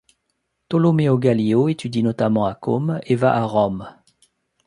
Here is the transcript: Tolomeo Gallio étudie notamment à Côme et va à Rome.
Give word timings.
Tolomeo 0.67 1.19
Gallio 1.19 1.67
étudie 1.69 2.01
notamment 2.01 2.47
à 2.47 2.55
Côme 2.55 2.99
et 3.03 3.13
va 3.15 3.35
à 3.35 3.43
Rome. 3.43 3.87